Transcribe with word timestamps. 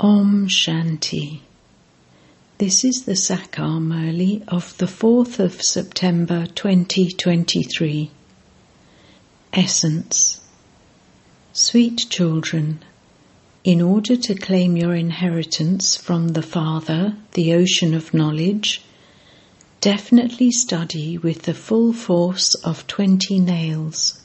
Om 0.00 0.48
Shanti. 0.48 1.40
This 2.58 2.84
is 2.84 3.04
the 3.04 3.12
Sakar 3.12 3.78
Murli 3.80 4.42
of 4.48 4.76
the 4.78 4.86
4th 4.86 5.38
of 5.38 5.62
September 5.62 6.46
2023. 6.46 8.10
Essence 9.52 10.40
Sweet 11.52 12.06
children, 12.08 12.80
in 13.62 13.80
order 13.80 14.16
to 14.16 14.34
claim 14.34 14.76
your 14.76 14.94
inheritance 14.94 15.96
from 15.96 16.28
the 16.28 16.42
Father, 16.42 17.14
the 17.34 17.52
ocean 17.52 17.94
of 17.94 18.14
knowledge, 18.14 18.82
definitely 19.80 20.50
study 20.50 21.18
with 21.18 21.42
the 21.42 21.54
full 21.54 21.92
force 21.92 22.54
of 22.64 22.86
20 22.86 23.38
nails. 23.38 24.21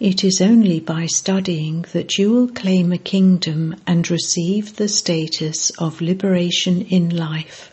It 0.00 0.24
is 0.24 0.40
only 0.40 0.80
by 0.80 1.06
studying 1.06 1.86
that 1.92 2.18
you 2.18 2.32
will 2.32 2.48
claim 2.48 2.90
a 2.90 2.98
kingdom 2.98 3.76
and 3.86 4.10
receive 4.10 4.74
the 4.74 4.88
status 4.88 5.70
of 5.78 6.00
liberation 6.00 6.82
in 6.82 7.16
life. 7.16 7.72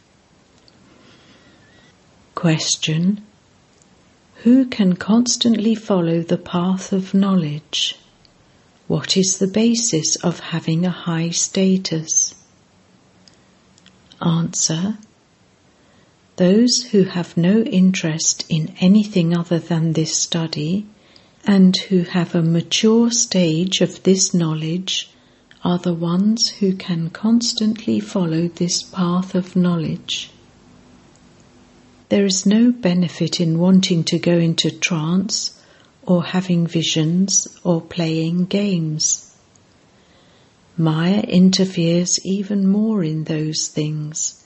Question 2.36 3.24
Who 4.44 4.66
can 4.66 4.96
constantly 4.98 5.74
follow 5.74 6.22
the 6.22 6.38
path 6.38 6.94
of 6.94 7.16
knowledge? 7.16 7.98
What 8.88 9.18
is 9.18 9.40
the 9.40 9.48
basis 9.48 10.16
of 10.18 10.40
having 10.40 10.86
a 10.86 10.92
high 10.92 11.32
status? 11.32 12.36
Answer 14.22 15.00
Those 16.36 16.84
who 16.92 17.04
have 17.06 17.36
no 17.36 17.62
interest 17.64 18.46
in 18.48 18.76
anything 18.80 19.36
other 19.36 19.58
than 19.58 19.94
this 19.94 20.16
study 20.16 20.86
and 21.46 21.76
who 21.78 22.04
have 22.04 22.36
a 22.36 22.42
mature 22.42 23.12
stage 23.12 23.82
of 23.82 24.04
this 24.04 24.34
knowledge 24.34 25.10
are 25.64 25.80
the 25.80 25.94
ones 25.94 26.50
who 26.50 26.74
can 26.74 27.10
constantly 27.10 28.00
follow 28.00 28.48
this 28.48 28.82
path 28.84 29.36
of 29.36 29.56
knowledge. 29.56 30.32
There 32.10 32.26
is 32.26 32.46
no 32.46 32.72
benefit 32.72 33.40
in 33.40 33.60
wanting 33.60 34.04
to 34.06 34.20
go 34.20 34.38
into 34.38 34.72
trance 34.72 35.62
or 36.04 36.24
having 36.24 36.68
visions 36.68 37.48
or 37.64 37.80
playing 37.80 38.46
games. 38.46 39.36
Maya 40.78 41.22
interferes 41.22 42.20
even 42.26 42.68
more 42.68 43.04
in 43.04 43.26
those 43.26 43.68
things, 43.68 44.44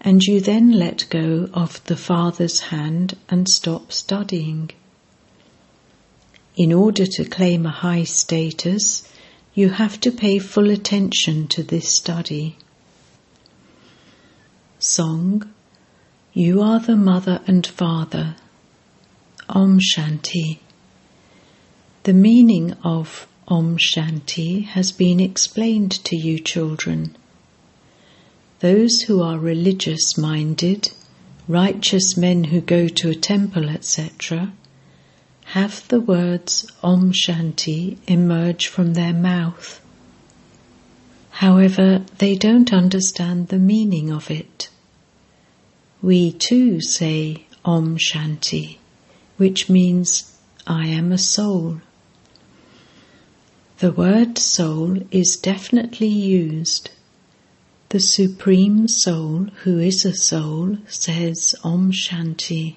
and 0.00 0.22
you 0.22 0.40
then 0.40 0.72
let 0.72 1.06
go 1.10 1.48
of 1.54 1.82
the 1.84 1.96
Father's 1.96 2.60
hand 2.60 3.16
and 3.28 3.48
stop 3.48 3.92
studying. 3.92 4.70
In 6.56 6.72
order 6.72 7.04
to 7.04 7.24
claim 7.26 7.66
a 7.66 7.70
high 7.70 8.04
status, 8.04 9.06
you 9.54 9.68
have 9.68 10.00
to 10.00 10.10
pay 10.10 10.38
full 10.38 10.70
attention 10.70 11.48
to 11.48 11.62
this 11.62 11.86
study. 11.86 12.56
Song 14.78 15.52
You 16.32 16.62
are 16.62 16.80
the 16.80 16.96
mother 16.96 17.42
and 17.46 17.66
father. 17.66 18.36
Om 19.50 19.78
Shanti. 19.80 20.58
The 22.04 22.14
meaning 22.14 22.72
of 22.82 23.26
Om 23.48 23.76
Shanti 23.76 24.64
has 24.64 24.92
been 24.92 25.20
explained 25.20 25.92
to 26.04 26.16
you, 26.16 26.38
children. 26.38 27.16
Those 28.60 29.02
who 29.02 29.20
are 29.20 29.38
religious 29.38 30.16
minded, 30.16 30.90
righteous 31.46 32.16
men 32.16 32.44
who 32.44 32.62
go 32.62 32.88
to 32.88 33.10
a 33.10 33.14
temple, 33.14 33.68
etc., 33.68 34.52
have 35.50 35.86
the 35.88 36.00
words 36.00 36.70
Om 36.82 37.12
Shanti 37.12 37.98
emerge 38.08 38.66
from 38.66 38.94
their 38.94 39.12
mouth. 39.12 39.80
However, 41.30 42.04
they 42.18 42.34
don't 42.34 42.72
understand 42.72 43.48
the 43.48 43.58
meaning 43.58 44.10
of 44.10 44.30
it. 44.30 44.68
We 46.02 46.32
too 46.32 46.80
say 46.80 47.46
Om 47.64 47.96
Shanti, 47.96 48.78
which 49.36 49.68
means 49.68 50.32
I 50.66 50.88
am 50.88 51.12
a 51.12 51.18
soul. 51.18 51.80
The 53.78 53.92
word 53.92 54.38
soul 54.38 54.98
is 55.10 55.36
definitely 55.36 56.08
used. 56.08 56.90
The 57.90 58.00
Supreme 58.00 58.88
Soul, 58.88 59.48
who 59.62 59.78
is 59.78 60.04
a 60.04 60.14
soul, 60.14 60.78
says 60.88 61.54
Om 61.62 61.92
Shanti. 61.92 62.76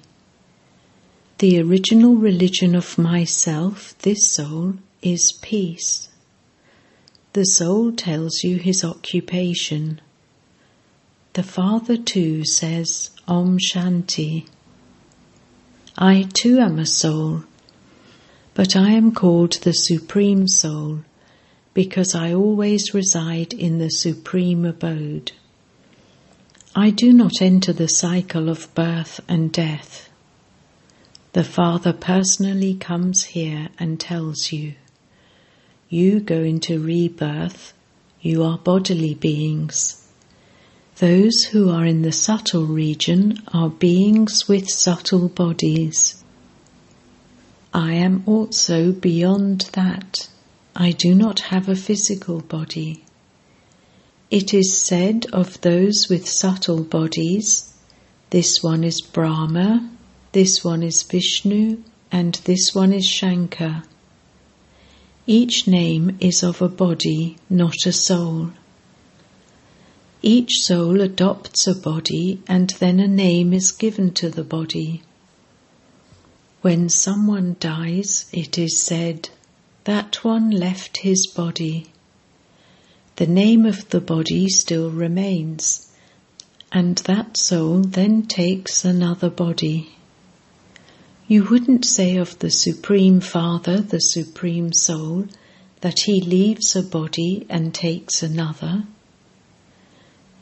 The 1.40 1.58
original 1.58 2.16
religion 2.16 2.74
of 2.74 2.98
myself, 2.98 3.96
this 4.00 4.30
soul, 4.30 4.74
is 5.00 5.32
peace. 5.40 6.10
The 7.32 7.44
soul 7.44 7.92
tells 7.92 8.44
you 8.44 8.58
his 8.58 8.84
occupation. 8.84 10.02
The 11.32 11.42
Father 11.42 11.96
too 11.96 12.44
says 12.44 13.08
Om 13.26 13.56
Shanti. 13.58 14.48
I 15.96 16.28
too 16.34 16.58
am 16.58 16.78
a 16.78 16.84
soul, 16.84 17.44
but 18.52 18.76
I 18.76 18.90
am 18.90 19.10
called 19.10 19.54
the 19.62 19.72
Supreme 19.72 20.46
Soul 20.46 21.04
because 21.72 22.14
I 22.14 22.34
always 22.34 22.92
reside 22.92 23.54
in 23.54 23.78
the 23.78 23.88
Supreme 23.88 24.66
Abode. 24.66 25.32
I 26.76 26.90
do 26.90 27.14
not 27.14 27.40
enter 27.40 27.72
the 27.72 27.88
cycle 27.88 28.50
of 28.50 28.68
birth 28.74 29.22
and 29.26 29.50
death. 29.50 30.09
The 31.32 31.44
Father 31.44 31.92
personally 31.92 32.74
comes 32.74 33.22
here 33.22 33.68
and 33.78 34.00
tells 34.00 34.50
you, 34.50 34.74
you 35.88 36.18
go 36.18 36.40
into 36.42 36.82
rebirth, 36.82 37.72
you 38.20 38.42
are 38.42 38.58
bodily 38.58 39.14
beings. 39.14 40.08
Those 40.96 41.44
who 41.44 41.70
are 41.70 41.86
in 41.86 42.02
the 42.02 42.10
subtle 42.10 42.66
region 42.66 43.38
are 43.54 43.70
beings 43.70 44.48
with 44.48 44.68
subtle 44.68 45.28
bodies. 45.28 46.22
I 47.72 47.92
am 47.92 48.24
also 48.26 48.90
beyond 48.90 49.70
that. 49.72 50.28
I 50.74 50.90
do 50.90 51.14
not 51.14 51.40
have 51.40 51.68
a 51.68 51.76
physical 51.76 52.40
body. 52.40 53.04
It 54.32 54.52
is 54.52 54.76
said 54.76 55.26
of 55.32 55.60
those 55.60 56.08
with 56.10 56.28
subtle 56.28 56.82
bodies, 56.82 57.72
this 58.30 58.62
one 58.62 58.82
is 58.82 59.00
Brahma, 59.00 59.90
this 60.32 60.62
one 60.64 60.82
is 60.82 61.02
Vishnu, 61.02 61.82
and 62.12 62.34
this 62.44 62.74
one 62.74 62.92
is 62.92 63.06
Shankar. 63.06 63.82
Each 65.26 65.66
name 65.66 66.16
is 66.20 66.42
of 66.42 66.62
a 66.62 66.68
body, 66.68 67.36
not 67.48 67.86
a 67.86 67.92
soul. 67.92 68.50
Each 70.22 70.60
soul 70.60 71.00
adopts 71.00 71.66
a 71.66 71.74
body 71.74 72.42
and 72.46 72.70
then 72.78 73.00
a 73.00 73.08
name 73.08 73.52
is 73.52 73.72
given 73.72 74.12
to 74.14 74.28
the 74.28 74.44
body. 74.44 75.02
When 76.62 76.88
someone 76.88 77.56
dies, 77.58 78.26
it 78.32 78.58
is 78.58 78.82
said, 78.82 79.30
that 79.84 80.22
one 80.22 80.50
left 80.50 80.98
his 80.98 81.26
body. 81.26 81.86
The 83.16 83.26
name 83.26 83.64
of 83.66 83.88
the 83.88 84.00
body 84.00 84.48
still 84.48 84.90
remains, 84.90 85.90
and 86.70 86.98
that 86.98 87.36
soul 87.36 87.80
then 87.80 88.26
takes 88.26 88.84
another 88.84 89.30
body. 89.30 89.96
You 91.30 91.44
wouldn't 91.44 91.84
say 91.84 92.16
of 92.16 92.36
the 92.40 92.50
Supreme 92.50 93.20
Father, 93.20 93.80
the 93.80 94.00
Supreme 94.00 94.72
Soul, 94.72 95.28
that 95.80 96.00
he 96.00 96.20
leaves 96.20 96.74
a 96.74 96.82
body 96.82 97.46
and 97.48 97.72
takes 97.72 98.20
another. 98.20 98.82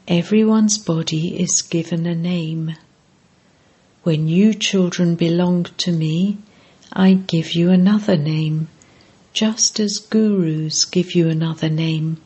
Everyone's 0.08 0.78
body 0.78 1.38
is 1.38 1.60
given 1.60 2.06
a 2.06 2.14
name. 2.14 2.74
When 4.02 4.28
you 4.28 4.54
children 4.54 5.14
belong 5.14 5.64
to 5.76 5.92
me, 5.92 6.38
I 6.90 7.12
give 7.12 7.52
you 7.52 7.68
another 7.68 8.16
name, 8.16 8.68
just 9.34 9.78
as 9.78 9.98
gurus 9.98 10.86
give 10.86 11.14
you 11.14 11.28
another 11.28 11.68
name. 11.68 12.16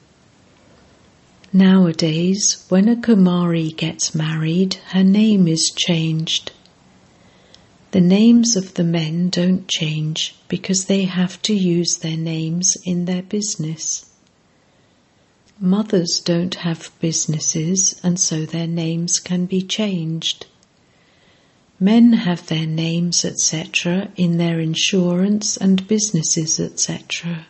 Nowadays, 1.52 2.64
when 2.68 2.88
a 2.88 2.94
Kumari 2.94 3.76
gets 3.76 4.14
married, 4.14 4.74
her 4.92 5.02
name 5.02 5.48
is 5.48 5.72
changed. 5.76 6.52
The 7.92 8.00
names 8.00 8.56
of 8.56 8.72
the 8.72 8.84
men 8.84 9.28
don't 9.28 9.68
change 9.68 10.34
because 10.48 10.86
they 10.86 11.04
have 11.04 11.42
to 11.42 11.52
use 11.52 11.98
their 11.98 12.16
names 12.16 12.74
in 12.86 13.04
their 13.04 13.22
business. 13.22 14.06
Mothers 15.60 16.22
don't 16.24 16.54
have 16.54 16.90
businesses 17.00 18.00
and 18.02 18.18
so 18.18 18.46
their 18.46 18.66
names 18.66 19.20
can 19.20 19.44
be 19.44 19.60
changed. 19.60 20.46
Men 21.78 22.14
have 22.14 22.46
their 22.46 22.66
names, 22.66 23.26
etc., 23.26 24.08
in 24.16 24.38
their 24.38 24.58
insurance 24.58 25.58
and 25.58 25.86
businesses, 25.86 26.58
etc. 26.58 27.46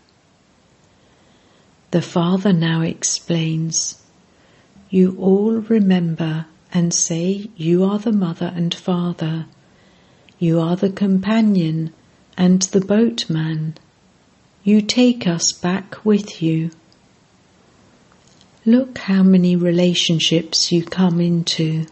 The 1.93 2.03
Father 2.03 2.53
now 2.53 2.81
explains 2.81 4.03
You 4.91 5.17
all 5.21 5.53
remember 5.53 6.47
and 6.75 6.93
say 6.93 7.49
you 7.57 7.85
are 7.85 8.01
the 8.01 8.11
mother 8.11 8.53
and 8.57 8.75
father 8.75 9.47
you 10.43 10.59
are 10.59 10.75
the 10.75 10.91
companion 10.91 11.95
and 12.37 12.63
the 12.63 12.81
boatman. 12.81 13.73
You 14.65 14.81
take 14.81 15.25
us 15.25 15.53
back 15.53 16.05
with 16.05 16.43
you. 16.43 16.73
Look 18.67 18.99
how 18.99 19.23
many 19.23 19.55
relationships 19.55 20.73
you 20.73 20.85
come 20.85 21.21
into. 21.21 21.87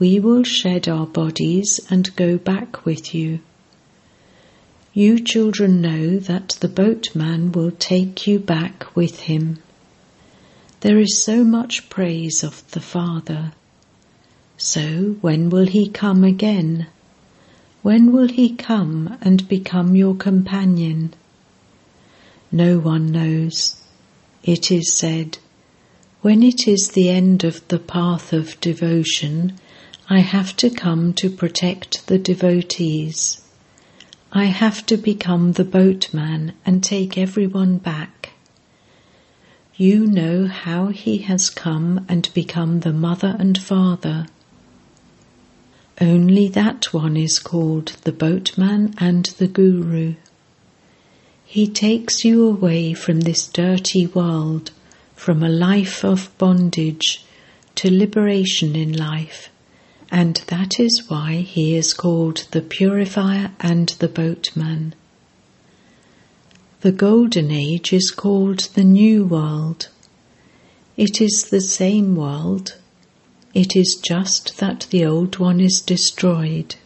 We 0.00 0.18
will 0.18 0.42
shed 0.42 0.88
our 0.88 1.06
bodies 1.06 1.78
and 1.88 2.16
go 2.16 2.36
back 2.36 2.84
with 2.84 3.14
you. 3.14 3.38
You 4.92 5.20
children 5.20 5.80
know 5.80 6.18
that 6.18 6.58
the 6.58 6.66
boatman 6.66 7.52
will 7.52 7.70
take 7.70 8.26
you 8.26 8.40
back 8.40 8.96
with 8.96 9.20
him. 9.20 9.62
There 10.80 10.98
is 10.98 11.22
so 11.22 11.44
much 11.44 11.88
praise 11.88 12.42
of 12.42 12.68
the 12.72 12.80
Father. 12.80 13.52
So 14.62 15.16
when 15.22 15.48
will 15.48 15.66
he 15.66 15.88
come 15.88 16.22
again? 16.22 16.86
When 17.80 18.12
will 18.12 18.28
he 18.28 18.54
come 18.54 19.16
and 19.22 19.48
become 19.48 19.96
your 19.96 20.14
companion? 20.14 21.14
No 22.52 22.78
one 22.78 23.10
knows. 23.10 23.80
It 24.44 24.70
is 24.70 24.92
said, 24.92 25.38
When 26.20 26.42
it 26.42 26.68
is 26.68 26.90
the 26.90 27.08
end 27.08 27.42
of 27.42 27.66
the 27.68 27.78
path 27.78 28.34
of 28.34 28.60
devotion, 28.60 29.58
I 30.10 30.18
have 30.18 30.54
to 30.58 30.68
come 30.68 31.14
to 31.14 31.30
protect 31.30 32.06
the 32.06 32.18
devotees. 32.18 33.40
I 34.30 34.44
have 34.44 34.84
to 34.86 34.98
become 34.98 35.52
the 35.52 35.64
boatman 35.64 36.52
and 36.66 36.84
take 36.84 37.16
everyone 37.16 37.78
back. 37.78 38.34
You 39.74 40.06
know 40.06 40.46
how 40.48 40.88
he 40.88 41.18
has 41.18 41.48
come 41.48 42.04
and 42.10 42.28
become 42.34 42.80
the 42.80 42.92
mother 42.92 43.34
and 43.38 43.56
father. 43.56 44.26
Only 46.00 46.48
that 46.48 46.94
one 46.94 47.18
is 47.18 47.38
called 47.38 47.96
the 48.04 48.12
boatman 48.12 48.94
and 48.96 49.26
the 49.26 49.46
guru. 49.46 50.14
He 51.44 51.66
takes 51.66 52.24
you 52.24 52.46
away 52.46 52.94
from 52.94 53.20
this 53.20 53.46
dirty 53.46 54.06
world, 54.06 54.70
from 55.14 55.42
a 55.42 55.50
life 55.50 56.02
of 56.02 56.30
bondage 56.38 57.22
to 57.74 57.90
liberation 57.90 58.74
in 58.74 58.96
life, 58.96 59.50
and 60.10 60.36
that 60.46 60.80
is 60.80 61.08
why 61.08 61.36
he 61.36 61.76
is 61.76 61.92
called 61.92 62.46
the 62.52 62.62
purifier 62.62 63.52
and 63.60 63.90
the 63.98 64.08
boatman. 64.08 64.94
The 66.80 66.92
golden 66.92 67.50
age 67.50 67.92
is 67.92 68.10
called 68.10 68.60
the 68.74 68.84
new 68.84 69.24
world. 69.24 69.88
It 70.96 71.20
is 71.20 71.48
the 71.50 71.60
same 71.60 72.16
world, 72.16 72.76
it 73.54 73.74
is 73.74 74.00
just 74.02 74.58
that 74.58 74.86
the 74.90 75.04
old 75.04 75.38
one 75.38 75.60
is 75.60 75.80
destroyed. 75.80 76.76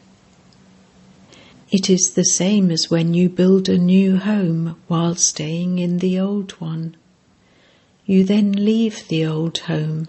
It 1.70 1.90
is 1.90 2.14
the 2.14 2.24
same 2.24 2.70
as 2.70 2.90
when 2.90 3.14
you 3.14 3.28
build 3.28 3.68
a 3.68 3.76
new 3.76 4.16
home 4.16 4.76
while 4.86 5.16
staying 5.16 5.78
in 5.78 5.98
the 5.98 6.18
old 6.18 6.52
one. 6.52 6.96
You 8.06 8.24
then 8.24 8.52
leave 8.52 9.08
the 9.08 9.26
old 9.26 9.58
home. 9.58 10.08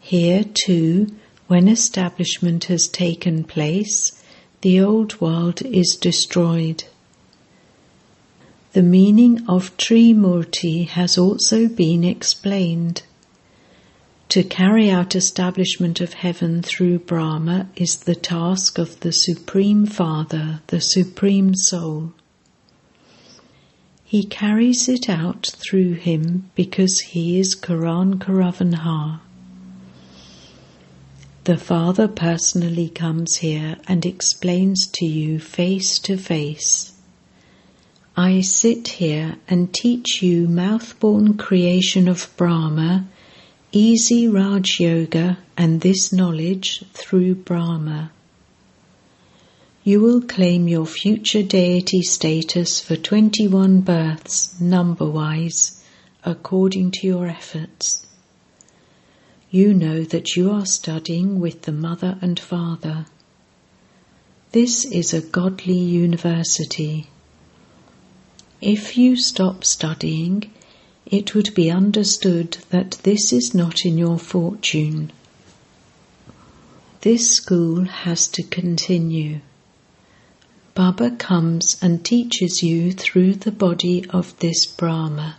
Here, 0.00 0.44
too, 0.44 1.14
when 1.46 1.68
establishment 1.68 2.64
has 2.64 2.88
taken 2.88 3.44
place, 3.44 4.22
the 4.60 4.80
old 4.80 5.20
world 5.20 5.62
is 5.62 5.96
destroyed. 6.00 6.84
The 8.72 8.82
meaning 8.82 9.44
of 9.46 9.76
Trimurti 9.76 10.88
has 10.88 11.16
also 11.16 11.68
been 11.68 12.02
explained. 12.02 13.02
To 14.30 14.42
carry 14.42 14.90
out 14.90 15.14
establishment 15.14 16.00
of 16.00 16.14
heaven 16.14 16.62
through 16.62 17.00
Brahma 17.00 17.68
is 17.76 17.96
the 17.96 18.16
task 18.16 18.78
of 18.78 18.98
the 19.00 19.12
Supreme 19.12 19.86
Father, 19.86 20.60
the 20.68 20.80
Supreme 20.80 21.54
Soul. 21.54 22.12
He 24.02 24.24
carries 24.24 24.88
it 24.88 25.08
out 25.08 25.52
through 25.56 25.94
him 25.94 26.50
because 26.54 27.00
he 27.00 27.38
is 27.38 27.54
Karan 27.54 28.18
Karavanha. 28.18 29.20
The 31.44 31.56
Father 31.58 32.08
personally 32.08 32.88
comes 32.88 33.36
here 33.36 33.76
and 33.86 34.06
explains 34.06 34.86
to 34.88 35.04
you 35.04 35.38
face 35.38 35.98
to 36.00 36.16
face. 36.16 36.92
I 38.16 38.40
sit 38.40 38.88
here 38.88 39.36
and 39.48 39.74
teach 39.74 40.22
you 40.22 40.48
mouth-born 40.48 41.36
creation 41.36 42.08
of 42.08 42.32
Brahma 42.36 43.08
easy 43.76 44.28
Raj 44.28 44.78
Yoga 44.78 45.36
and 45.56 45.80
this 45.80 46.12
knowledge 46.12 46.84
through 46.92 47.34
Brahma. 47.34 48.12
You 49.82 50.00
will 50.00 50.20
claim 50.20 50.68
your 50.68 50.86
future 50.86 51.42
deity 51.42 52.02
status 52.02 52.78
for 52.80 52.94
21 52.94 53.80
births, 53.80 54.60
number 54.60 55.10
wise, 55.10 55.82
according 56.24 56.92
to 56.92 57.06
your 57.08 57.26
efforts. 57.26 58.06
You 59.50 59.74
know 59.74 60.04
that 60.04 60.36
you 60.36 60.52
are 60.52 60.66
studying 60.66 61.40
with 61.40 61.62
the 61.62 61.72
Mother 61.72 62.16
and 62.20 62.38
Father. 62.38 63.06
This 64.52 64.84
is 64.84 65.12
a 65.12 65.20
godly 65.20 65.78
university. 65.78 67.08
If 68.60 68.96
you 68.96 69.16
stop 69.16 69.64
studying, 69.64 70.52
it 71.06 71.34
would 71.34 71.54
be 71.54 71.70
understood 71.70 72.56
that 72.70 72.92
this 73.02 73.32
is 73.32 73.54
not 73.54 73.84
in 73.84 73.98
your 73.98 74.18
fortune. 74.18 75.12
This 77.02 77.30
school 77.30 77.84
has 77.84 78.26
to 78.28 78.42
continue. 78.42 79.40
Baba 80.74 81.10
comes 81.10 81.76
and 81.82 82.02
teaches 82.04 82.62
you 82.62 82.90
through 82.92 83.34
the 83.34 83.52
body 83.52 84.06
of 84.08 84.36
this 84.38 84.64
Brahma. 84.64 85.36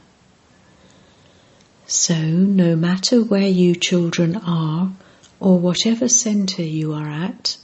So, 1.88 2.20
no 2.22 2.76
matter 2.76 3.24
where 3.24 3.48
you 3.48 3.76
children 3.76 4.36
are, 4.36 4.92
or 5.40 5.60
whatever 5.60 6.08
centre 6.08 6.64
you 6.64 6.94
are 6.94 7.10
at, 7.10 7.58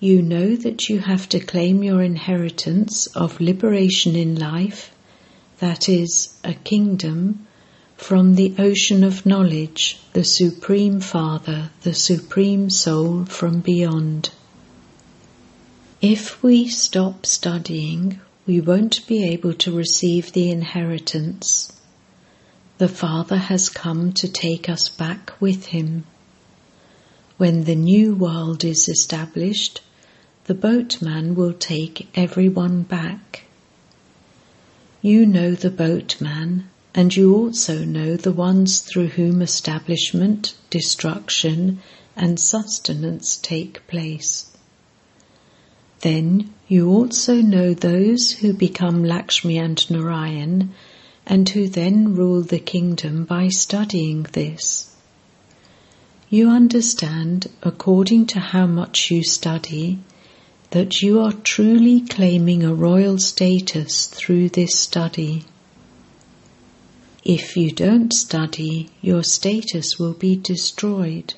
you 0.00 0.22
know 0.22 0.56
that 0.56 0.88
you 0.88 1.00
have 1.00 1.28
to 1.30 1.40
claim 1.40 1.82
your 1.82 2.02
inheritance 2.02 3.06
of 3.08 3.40
liberation 3.40 4.16
in 4.16 4.36
life 4.36 4.93
that 5.58 5.88
is, 5.88 6.38
a 6.42 6.54
kingdom, 6.54 7.46
from 7.96 8.34
the 8.34 8.54
ocean 8.58 9.04
of 9.04 9.24
knowledge, 9.24 9.98
the 10.12 10.24
Supreme 10.24 11.00
Father, 11.00 11.70
the 11.82 11.94
Supreme 11.94 12.68
Soul 12.70 13.24
from 13.24 13.60
beyond. 13.60 14.30
If 16.00 16.42
we 16.42 16.68
stop 16.68 17.24
studying, 17.24 18.20
we 18.46 18.60
won't 18.60 19.06
be 19.06 19.24
able 19.24 19.54
to 19.54 19.76
receive 19.76 20.32
the 20.32 20.50
inheritance. 20.50 21.72
The 22.78 22.88
Father 22.88 23.36
has 23.36 23.68
come 23.68 24.12
to 24.14 24.28
take 24.28 24.68
us 24.68 24.88
back 24.88 25.32
with 25.40 25.66
Him. 25.66 26.04
When 27.36 27.64
the 27.64 27.76
new 27.76 28.14
world 28.14 28.64
is 28.64 28.88
established, 28.88 29.80
the 30.44 30.54
boatman 30.54 31.36
will 31.36 31.54
take 31.54 32.08
everyone 32.14 32.82
back. 32.82 33.44
You 35.04 35.26
know 35.26 35.54
the 35.54 35.68
boatman, 35.68 36.64
and 36.94 37.14
you 37.14 37.36
also 37.36 37.84
know 37.84 38.16
the 38.16 38.32
ones 38.32 38.80
through 38.80 39.08
whom 39.08 39.42
establishment, 39.42 40.54
destruction, 40.70 41.82
and 42.16 42.40
sustenance 42.40 43.36
take 43.36 43.86
place. 43.86 44.50
Then 46.00 46.54
you 46.68 46.88
also 46.88 47.42
know 47.42 47.74
those 47.74 48.30
who 48.40 48.54
become 48.54 49.04
Lakshmi 49.04 49.58
and 49.58 49.90
Narayan 49.90 50.72
and 51.26 51.50
who 51.50 51.68
then 51.68 52.14
rule 52.14 52.40
the 52.40 52.58
kingdom 52.58 53.26
by 53.26 53.48
studying 53.48 54.22
this. 54.32 54.96
You 56.30 56.48
understand, 56.48 57.48
according 57.62 58.24
to 58.28 58.40
how 58.40 58.66
much 58.66 59.10
you 59.10 59.22
study, 59.22 59.98
that 60.74 61.00
you 61.00 61.20
are 61.20 61.32
truly 61.32 62.00
claiming 62.00 62.64
a 62.64 62.74
royal 62.74 63.16
status 63.16 64.06
through 64.06 64.48
this 64.48 64.76
study. 64.76 65.44
If 67.22 67.56
you 67.56 67.70
don't 67.70 68.12
study, 68.12 68.90
your 69.00 69.22
status 69.22 70.00
will 70.00 70.14
be 70.14 70.34
destroyed. 70.34 71.34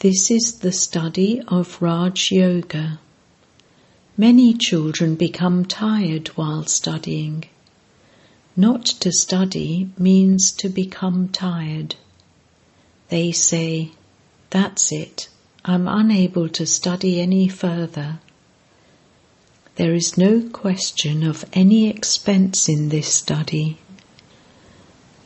This 0.00 0.30
is 0.30 0.58
the 0.58 0.72
study 0.72 1.40
of 1.48 1.80
Raj 1.80 2.30
Yoga. 2.30 3.00
Many 4.18 4.52
children 4.52 5.14
become 5.14 5.64
tired 5.64 6.28
while 6.36 6.66
studying. 6.66 7.44
Not 8.54 8.84
to 8.84 9.10
study 9.10 9.88
means 9.96 10.52
to 10.58 10.68
become 10.68 11.28
tired. 11.28 11.94
They 13.08 13.32
say, 13.32 13.92
That's 14.50 14.92
it, 14.92 15.28
I'm 15.66 15.88
unable 15.88 16.50
to 16.50 16.66
study 16.66 17.22
any 17.22 17.48
further. 17.48 18.18
There 19.76 19.94
is 19.94 20.18
no 20.18 20.42
question 20.50 21.22
of 21.22 21.46
any 21.54 21.88
expense 21.88 22.68
in 22.68 22.90
this 22.90 23.08
study. 23.08 23.78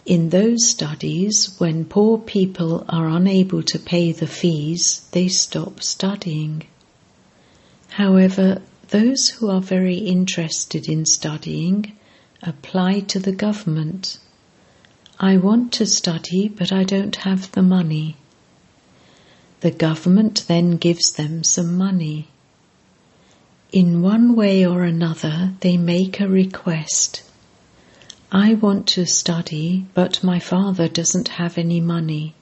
In 0.06 0.30
those 0.30 0.68
studies, 0.68 1.56
when 1.58 1.84
poor 1.84 2.18
people 2.18 2.84
are 2.88 3.08
unable 3.08 3.64
to 3.64 3.78
pay 3.80 4.12
the 4.12 4.28
fees, 4.28 5.08
they 5.10 5.26
stop 5.26 5.82
studying. 5.82 6.68
However, 7.88 8.62
those 8.90 9.28
who 9.28 9.50
are 9.50 9.60
very 9.60 9.96
interested 9.96 10.88
in 10.88 11.04
studying 11.04 11.96
apply 12.42 13.00
to 13.00 13.18
the 13.18 13.32
government. 13.32 14.18
I 15.18 15.36
want 15.36 15.72
to 15.72 15.84
study, 15.84 16.48
but 16.48 16.70
I 16.70 16.84
don't 16.84 17.16
have 17.16 17.50
the 17.50 17.62
money. 17.62 18.16
The 19.60 19.70
government 19.72 20.44
then 20.46 20.76
gives 20.76 21.12
them 21.12 21.42
some 21.42 21.76
money. 21.76 22.28
In 23.72 24.02
one 24.02 24.36
way 24.36 24.64
or 24.64 24.84
another, 24.84 25.52
they 25.60 25.76
make 25.76 26.20
a 26.20 26.28
request. 26.28 27.22
I 28.30 28.54
want 28.54 28.86
to 28.88 29.04
study, 29.04 29.86
but 29.94 30.22
my 30.22 30.38
father 30.38 30.86
doesn't 30.86 31.28
have 31.28 31.58
any 31.58 31.80
money, 31.80 32.34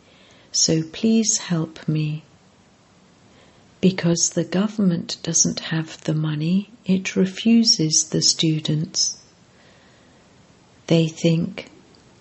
so 0.53 0.83
please 0.83 1.39
help 1.39 1.89
me. 1.89 2.23
Because 3.81 4.31
the 4.31 4.45
government 4.45 5.17
doesn't 5.23 5.61
have 5.61 6.03
the 6.05 6.15
money, 6.15 6.71
it 6.85 7.17
refuses 7.17 8.09
the 8.11 8.21
students. 8.21 9.23
They 10.87 11.09
think, 11.09 11.71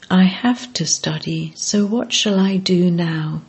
I 0.10 0.24
have 0.24 0.72
to 0.74 0.86
study, 0.86 1.54
so 1.56 1.86
what 1.86 2.14
shall 2.14 2.40
I 2.40 2.58
do 2.58 2.90
now? 2.90 3.42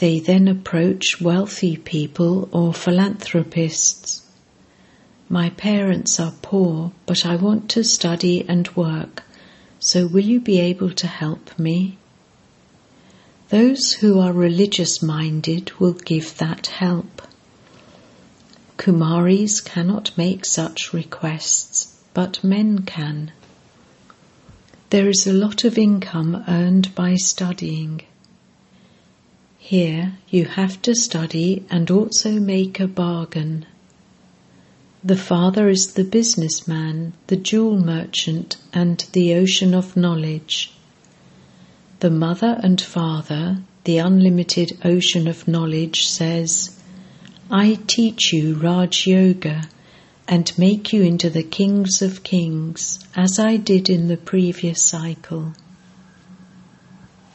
They 0.00 0.18
then 0.18 0.48
approach 0.48 1.20
wealthy 1.20 1.76
people 1.76 2.48
or 2.52 2.72
philanthropists. 2.72 4.22
My 5.28 5.50
parents 5.50 6.18
are 6.18 6.32
poor, 6.40 6.92
but 7.04 7.26
I 7.26 7.36
want 7.36 7.68
to 7.72 7.84
study 7.84 8.42
and 8.48 8.66
work, 8.74 9.24
so 9.78 10.06
will 10.06 10.24
you 10.24 10.40
be 10.40 10.58
able 10.58 10.92
to 10.92 11.06
help 11.06 11.58
me? 11.58 11.98
Those 13.50 13.92
who 13.92 14.18
are 14.18 14.32
religious 14.32 15.02
minded 15.02 15.70
will 15.78 15.92
give 15.92 16.38
that 16.38 16.68
help. 16.68 17.20
Kumaris 18.78 19.62
cannot 19.62 20.16
make 20.16 20.46
such 20.46 20.94
requests, 20.94 21.94
but 22.14 22.42
men 22.42 22.86
can. 22.86 23.32
There 24.88 25.10
is 25.10 25.26
a 25.26 25.34
lot 25.34 25.64
of 25.64 25.76
income 25.76 26.42
earned 26.48 26.94
by 26.94 27.16
studying. 27.16 28.00
Here 29.62 30.14
you 30.30 30.46
have 30.46 30.80
to 30.82 30.94
study 30.94 31.64
and 31.70 31.90
also 31.90 32.40
make 32.40 32.80
a 32.80 32.88
bargain. 32.88 33.66
The 35.04 35.16
father 35.16 35.68
is 35.68 35.92
the 35.92 36.04
businessman, 36.04 37.12
the 37.28 37.36
jewel 37.36 37.78
merchant, 37.78 38.56
and 38.72 39.04
the 39.12 39.34
ocean 39.34 39.74
of 39.74 39.96
knowledge. 39.96 40.72
The 42.00 42.10
mother 42.10 42.58
and 42.62 42.80
father, 42.80 43.62
the 43.84 43.98
unlimited 43.98 44.78
ocean 44.82 45.28
of 45.28 45.46
knowledge, 45.46 46.06
says, 46.06 46.76
I 47.50 47.78
teach 47.86 48.32
you 48.32 48.54
Raj 48.54 49.06
Yoga 49.06 49.68
and 50.26 50.58
make 50.58 50.92
you 50.92 51.02
into 51.02 51.28
the 51.28 51.42
kings 51.42 52.02
of 52.02 52.22
kings, 52.22 52.98
as 53.14 53.38
I 53.38 53.56
did 53.56 53.90
in 53.90 54.08
the 54.08 54.16
previous 54.16 54.82
cycle. 54.82 55.52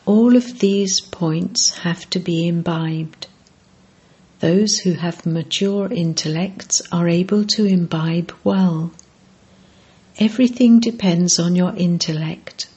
All 0.06 0.36
of 0.36 0.60
these 0.60 1.02
points 1.02 1.80
have 1.80 2.08
to 2.12 2.20
be 2.20 2.48
imbibed. 2.48 3.26
Those 4.40 4.78
who 4.78 4.94
have 4.94 5.26
mature 5.26 5.92
intellects 5.92 6.80
are 6.92 7.10
able 7.10 7.44
to 7.46 7.66
imbibe 7.66 8.32
well. 8.44 8.92
Everything 10.20 10.80
depends 10.80 11.40
on 11.40 11.56
your 11.56 11.76
intellect. 11.76 12.68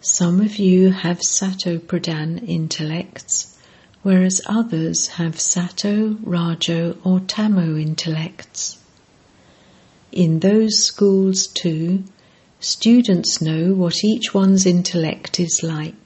Some 0.00 0.40
of 0.40 0.56
you 0.56 0.90
have 0.90 1.22
Sato 1.22 1.76
Pradhan 1.78 2.48
intellects, 2.48 3.58
whereas 4.02 4.40
others 4.46 5.08
have 5.18 5.38
Sato, 5.38 6.16
Rajo, 6.22 6.96
or 7.04 7.20
Tamo 7.20 7.76
intellects. 7.76 8.78
In 10.12 10.40
those 10.40 10.82
schools, 10.82 11.46
too, 11.46 12.04
students 12.58 13.42
know 13.42 13.74
what 13.74 14.02
each 14.02 14.32
one's 14.32 14.64
intellect 14.64 15.38
is 15.38 15.62
like. 15.62 16.05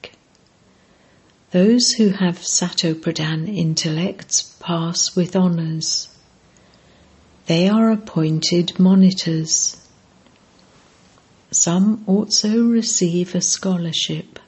Those 1.51 1.91
who 1.91 2.11
have 2.11 2.37
Satopradhan 2.37 3.53
intellects 3.53 4.55
pass 4.61 5.17
with 5.17 5.35
honours. 5.35 6.07
They 7.47 7.67
are 7.67 7.91
appointed 7.91 8.79
monitors. 8.79 9.75
Some 11.51 12.05
also 12.07 12.63
receive 12.63 13.35
a 13.35 13.41
scholarship. 13.41 14.39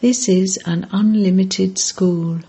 This 0.00 0.26
is 0.26 0.58
an 0.64 0.88
unlimited 0.90 1.76
school. 1.78 2.40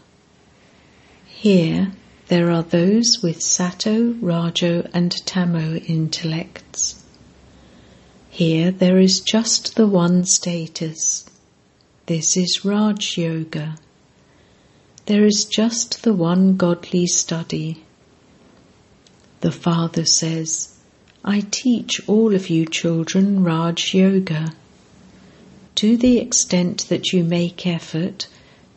Here 1.25 1.91
there 2.29 2.51
are 2.51 2.63
those 2.63 3.19
with 3.21 3.41
Sato, 3.41 4.13
Rajo, 4.13 4.87
and 4.93 5.11
Tamo 5.25 5.75
intellects. 5.75 7.03
Here 8.29 8.71
there 8.71 8.97
is 8.97 9.19
just 9.19 9.75
the 9.75 9.87
one 9.87 10.23
status. 10.23 11.29
This 12.05 12.35
is 12.35 12.65
Raj 12.65 13.17
Yoga. 13.17 13.77
There 15.05 15.23
is 15.23 15.45
just 15.45 16.03
the 16.03 16.13
one 16.13 16.57
godly 16.57 17.07
study. 17.07 17.85
The 19.39 19.53
Father 19.53 20.03
says, 20.03 20.75
I 21.23 21.45
teach 21.49 22.01
all 22.05 22.35
of 22.35 22.49
you 22.49 22.65
children 22.65 23.41
Raj 23.41 23.93
Yoga. 23.93 24.51
To 25.75 25.95
the 25.95 26.17
extent 26.17 26.89
that 26.89 27.13
you 27.13 27.23
make 27.23 27.65
effort, 27.65 28.27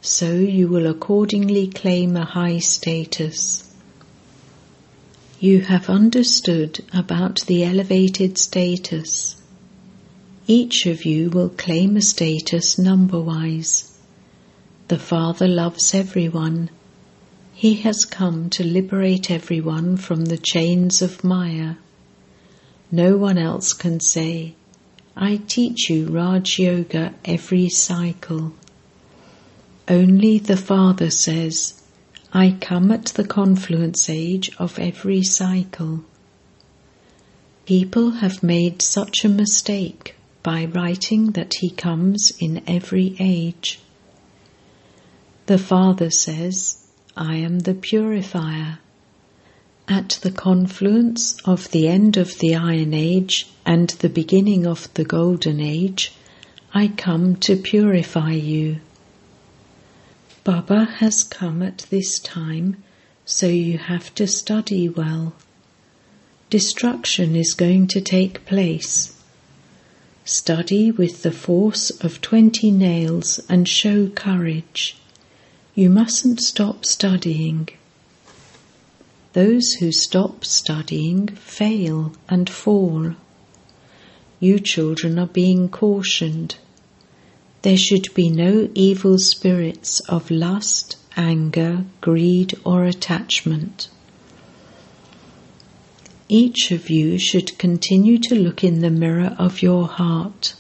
so 0.01 0.33
you 0.33 0.69
will 0.69 0.87
accordingly 0.87 1.67
claim 1.67 2.17
a 2.17 2.25
high 2.25 2.61
status. 2.61 3.75
You 5.41 5.63
have 5.63 5.91
understood 5.91 6.85
about 6.95 7.41
the 7.47 7.65
elevated 7.65 8.39
status. 8.39 9.35
Each 10.49 10.87
of 10.87 11.05
you 11.05 11.29
will 11.29 11.49
claim 11.49 11.97
a 11.97 12.01
status 12.01 12.79
number 12.79 13.19
wise. 13.21 13.99
The 14.87 14.99
Father 14.99 15.49
loves 15.49 15.93
everyone. 15.93 16.71
He 17.53 17.75
has 17.83 18.05
come 18.05 18.49
to 18.51 18.63
liberate 18.63 19.29
everyone 19.29 19.97
from 19.97 20.27
the 20.27 20.39
chains 20.39 21.03
of 21.03 21.25
Maya. 21.25 21.75
No 22.93 23.17
one 23.17 23.39
else 23.39 23.73
can 23.73 23.99
say, 23.99 24.55
I 25.17 25.41
teach 25.49 25.91
you 25.91 26.07
Raj 26.07 26.61
Yoga 26.61 27.15
every 27.25 27.69
cycle. 27.69 28.53
Only 29.89 30.39
the 30.39 30.57
Father 30.57 31.11
says, 31.11 31.83
I 32.33 32.57
come 32.61 32.93
at 32.93 33.07
the 33.07 33.27
confluence 33.27 34.09
age 34.09 34.53
of 34.61 34.79
every 34.79 35.25
cycle. 35.25 36.05
People 37.65 38.13
have 38.23 38.45
made 38.45 38.81
such 38.81 39.25
a 39.25 39.29
mistake 39.29 40.16
by 40.47 40.65
writing 40.65 41.33
that 41.33 41.55
he 41.55 41.69
comes 41.69 42.31
in 42.39 42.63
every 42.69 43.17
age. 43.19 43.81
The 45.47 45.59
Father 45.59 46.09
says, 46.09 46.87
I 47.17 47.35
am 47.35 47.59
the 47.59 47.75
purifier. 47.75 48.79
At 49.89 50.21
the 50.23 50.31
confluence 50.31 51.37
of 51.45 51.73
the 51.73 51.89
end 51.89 52.17
of 52.17 52.39
the 52.39 52.55
Iron 52.55 52.95
Age 52.95 53.49
and 53.65 53.91
the 53.91 54.09
beginning 54.09 54.69
of 54.69 54.89
the 54.95 55.05
Golden 55.05 55.59
Age, 55.59 56.13
I 56.73 56.93
come 56.97 57.35
to 57.47 57.57
purify 57.57 58.31
you. 58.31 58.77
Baba 60.45 60.85
has 60.85 61.25
come 61.25 61.61
at 61.61 61.87
this 61.91 62.21
time, 62.21 62.85
so 63.25 63.49
you 63.49 63.79
have 63.79 64.15
to 64.15 64.29
study 64.29 64.89
well. 64.89 65.35
Destruction 66.51 67.35
is 67.35 67.53
going 67.53 67.89
to 67.89 68.01
take 68.01 68.47
place. 68.47 69.16
Study 70.29 70.91
with 70.91 71.23
the 71.23 71.31
force 71.31 71.91
of 72.03 72.21
twenty 72.21 72.73
nails 72.73 73.39
and 73.49 73.69
show 73.69 74.09
courage. 74.09 74.97
You 75.77 75.89
mustn't 75.89 76.41
stop 76.41 76.85
studying. 76.85 77.69
Those 79.35 79.75
who 79.75 79.93
stop 79.93 80.45
studying 80.45 81.29
fail 81.29 82.13
and 82.29 82.51
fall. 82.51 83.15
You 84.41 84.59
children 84.59 85.17
are 85.21 85.29
being 85.29 85.69
cautioned. 85.69 86.57
There 87.63 87.77
should 87.77 88.13
be 88.13 88.29
no 88.29 88.69
evil 88.75 89.19
spirits 89.19 90.01
of 90.09 90.29
lust, 90.29 90.97
anger, 91.17 91.85
greed, 92.01 92.59
or 92.65 92.85
attachment. 92.85 93.89
Each 96.29 96.73
of 96.73 96.91
you 96.91 97.19
should 97.19 97.57
continue 97.57 98.19
to 98.19 98.35
look 98.35 98.65
in 98.65 98.81
the 98.81 98.91
mirror 98.91 99.37
of 99.39 99.63
your 99.63 99.87
heart. 99.87 100.55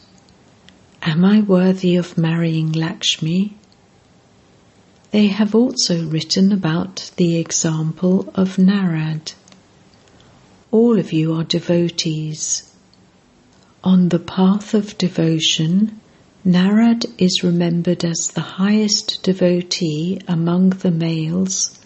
Am 1.02 1.24
I 1.24 1.40
worthy 1.40 1.96
of 1.96 2.16
marrying 2.16 2.70
Lakshmi? 2.70 3.56
They 5.10 5.26
have 5.26 5.56
also 5.56 6.06
written 6.06 6.52
about 6.52 7.10
the 7.16 7.36
example 7.36 8.32
of 8.36 8.58
Narad. 8.58 9.32
All 10.70 11.00
of 11.00 11.12
you 11.12 11.34
are 11.34 11.42
devotees. 11.42 12.72
On 13.82 14.10
the 14.10 14.20
path 14.20 14.72
of 14.72 14.96
devotion, 14.98 16.00
Narad 16.46 17.06
is 17.18 17.42
remembered 17.42 18.04
as 18.04 18.28
the 18.28 18.40
highest 18.60 19.24
devotee 19.24 20.20
among 20.28 20.70
the 20.70 20.92
males 20.92 21.76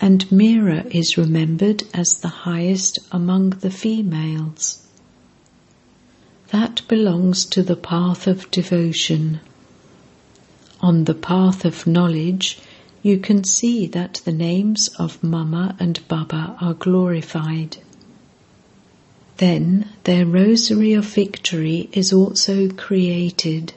and 0.00 0.30
Mira 0.30 0.84
is 0.90 1.16
remembered 1.16 1.84
as 1.94 2.18
the 2.18 2.28
highest 2.28 2.98
among 3.12 3.50
the 3.50 3.70
females. 3.70 4.86
that 6.50 6.86
belongs 6.88 7.44
to 7.44 7.62
the 7.62 7.76
path 7.76 8.26
of 8.26 8.50
devotion. 8.50 9.40
On 10.80 11.04
the 11.04 11.14
path 11.14 11.64
of 11.64 11.86
knowledge, 11.86 12.58
you 13.02 13.18
can 13.18 13.42
see 13.44 13.86
that 13.88 14.20
the 14.24 14.32
names 14.32 14.88
of 14.98 15.22
Mama 15.22 15.74
and 15.80 16.06
Baba 16.08 16.56
are 16.60 16.74
glorified. 16.74 17.78
Then 19.38 19.88
their 20.04 20.24
rosary 20.24 20.92
of 20.92 21.04
victory 21.06 21.88
is 21.92 22.12
also 22.12 22.68
created. 22.68 23.74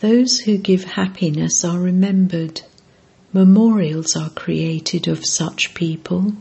Those 0.00 0.40
who 0.40 0.58
give 0.58 0.84
happiness 0.84 1.64
are 1.64 1.80
remembered. 1.80 2.60
Memorials 3.32 4.16
are 4.16 4.30
created 4.30 5.06
of 5.06 5.26
such 5.26 5.74
people. 5.74 6.32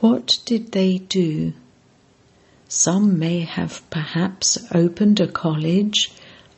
What 0.00 0.40
did 0.44 0.72
they 0.72 0.98
do? 0.98 1.52
Some 2.68 3.20
may 3.20 3.40
have 3.40 3.88
perhaps 3.88 4.58
opened 4.74 5.20
a 5.20 5.28
college 5.28 6.10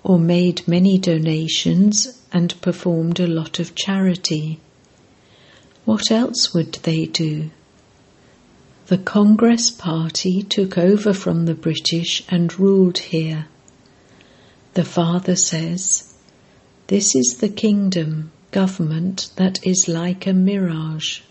or 0.03 0.19
made 0.19 0.67
many 0.67 0.97
donations 0.97 2.23
and 2.33 2.59
performed 2.63 3.21
a 3.21 3.27
lot 3.27 3.59
of 3.59 3.75
charity. 3.75 4.61
What 5.85 6.11
else 6.11 6.55
would 6.55 6.73
they 6.85 7.05
do? 7.05 7.51
The 8.87 8.99
Congress 8.99 9.71
Party 9.71 10.43
took 10.43 10.79
over 10.79 11.13
from 11.13 11.45
the 11.45 11.55
British 11.55 12.23
and 12.29 12.59
ruled 12.59 12.99
here. 12.99 13.47
The 14.73 14.85
Father 14.85 15.37
says, 15.37 16.15
This 16.87 17.15
is 17.15 17.39
the 17.39 17.49
kingdom, 17.49 18.31
government 18.55 19.31
that 19.35 19.59
is 19.67 19.89
like 19.89 20.29
a 20.29 20.33
mirage. 20.33 21.23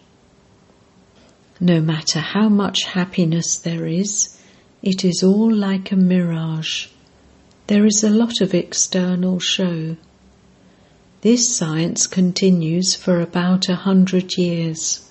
No 1.61 1.79
matter 1.79 2.19
how 2.19 2.49
much 2.49 2.83
happiness 2.83 3.55
there 3.55 3.87
is, 3.87 4.37
it 4.81 5.05
is 5.05 5.23
all 5.23 5.49
like 5.49 5.93
a 5.93 5.95
mirage. 5.95 6.87
There 7.67 7.85
is 7.85 8.03
a 8.03 8.09
lot 8.09 8.41
of 8.41 8.53
external 8.53 9.39
show. 9.39 9.95
This 11.21 11.55
science 11.55 12.07
continues 12.07 12.93
for 12.93 13.21
about 13.21 13.69
a 13.69 13.75
hundred 13.87 14.37
years. 14.37 15.09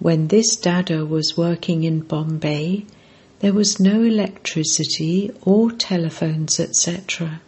When 0.00 0.26
this 0.26 0.56
Dada 0.56 1.06
was 1.06 1.36
working 1.36 1.84
in 1.84 2.00
Bombay, 2.00 2.84
there 3.38 3.52
was 3.52 3.78
no 3.78 4.02
electricity 4.02 5.30
or 5.42 5.70
telephones, 5.70 6.58
etc. 6.58 7.40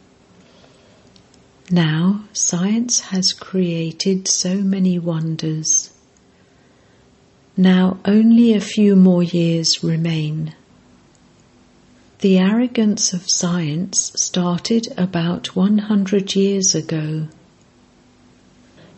Now, 1.70 2.24
science 2.34 3.00
has 3.00 3.32
created 3.32 4.28
so 4.28 4.56
many 4.56 4.98
wonders. 4.98 5.90
Now, 7.56 7.98
only 8.04 8.52
a 8.52 8.60
few 8.60 8.96
more 8.96 9.22
years 9.22 9.82
remain. 9.82 10.54
The 12.20 12.38
arrogance 12.38 13.14
of 13.14 13.24
science 13.28 14.12
started 14.16 14.88
about 14.98 15.56
100 15.56 16.34
years 16.34 16.74
ago. 16.74 17.28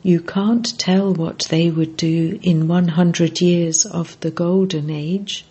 You 0.03 0.21
can't 0.21 0.79
tell 0.79 1.15
what 1.15 1.47
they 1.51 1.71
would 1.71 1.97
do 1.97 2.39
in 2.43 2.67
100 2.67 3.41
years 3.41 3.85
of 3.85 4.19
the 4.21 4.31
Golden 4.31 4.91
Age. 4.91 5.45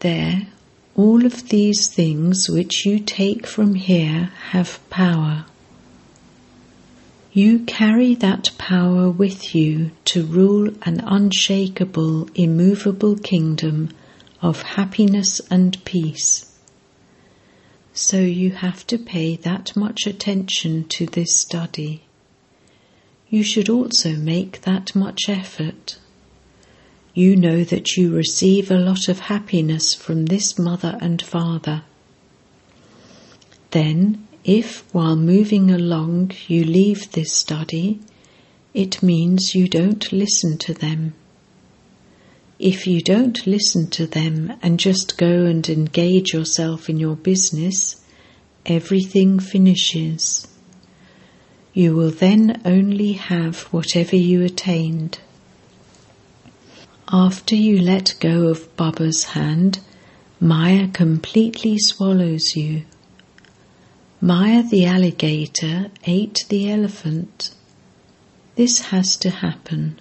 There, 0.00 0.48
all 0.96 1.24
of 1.24 1.48
these 1.48 1.88
things 1.88 2.48
which 2.48 2.84
you 2.84 2.98
take 2.98 3.46
from 3.46 3.74
here 3.74 4.30
have 4.50 4.80
power. 4.90 5.44
You 7.32 7.60
carry 7.60 8.16
that 8.16 8.50
power 8.58 9.08
with 9.08 9.54
you 9.54 9.92
to 10.06 10.26
rule 10.26 10.74
an 10.82 10.98
unshakable, 10.98 12.28
immovable 12.34 13.16
kingdom 13.16 13.90
of 14.42 14.62
happiness 14.62 15.40
and 15.48 15.82
peace. 15.84 16.58
So 17.92 18.18
you 18.18 18.50
have 18.50 18.84
to 18.88 18.98
pay 18.98 19.36
that 19.36 19.76
much 19.76 20.08
attention 20.08 20.88
to 20.88 21.06
this 21.06 21.38
study. 21.38 22.02
You 23.28 23.44
should 23.44 23.68
also 23.68 24.16
make 24.16 24.62
that 24.62 24.96
much 24.96 25.28
effort. 25.28 25.99
You 27.12 27.34
know 27.34 27.64
that 27.64 27.96
you 27.96 28.14
receive 28.14 28.70
a 28.70 28.78
lot 28.78 29.08
of 29.08 29.20
happiness 29.20 29.94
from 29.94 30.26
this 30.26 30.58
mother 30.58 30.96
and 31.00 31.20
father. 31.20 31.82
Then, 33.72 34.26
if 34.44 34.84
while 34.94 35.16
moving 35.16 35.70
along 35.70 36.32
you 36.46 36.64
leave 36.64 37.12
this 37.12 37.32
study, 37.32 38.00
it 38.74 39.02
means 39.02 39.54
you 39.54 39.68
don't 39.68 40.12
listen 40.12 40.56
to 40.58 40.72
them. 40.72 41.14
If 42.60 42.86
you 42.86 43.00
don't 43.00 43.46
listen 43.46 43.88
to 43.90 44.06
them 44.06 44.52
and 44.62 44.78
just 44.78 45.18
go 45.18 45.46
and 45.46 45.68
engage 45.68 46.32
yourself 46.32 46.88
in 46.88 46.98
your 46.98 47.16
business, 47.16 48.04
everything 48.66 49.40
finishes. 49.40 50.46
You 51.72 51.96
will 51.96 52.10
then 52.10 52.60
only 52.64 53.12
have 53.12 53.62
whatever 53.72 54.16
you 54.16 54.44
attained. 54.44 55.20
After 57.12 57.54
you 57.54 57.80
let 57.80 58.14
go 58.20 58.48
of 58.48 58.74
Baba's 58.76 59.24
hand, 59.24 59.80
Maya 60.40 60.88
completely 60.88 61.78
swallows 61.78 62.56
you. 62.56 62.84
Maya 64.20 64.62
the 64.62 64.86
alligator 64.86 65.90
ate 66.04 66.44
the 66.48 66.70
elephant. 66.70 67.50
This 68.54 68.80
has 68.86 69.16
to 69.18 69.30
happen 69.30 69.98